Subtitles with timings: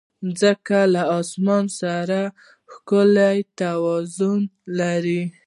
[0.25, 2.19] مځکه له اسمان سره
[2.71, 4.39] ښکلی توازن
[4.79, 5.23] لري.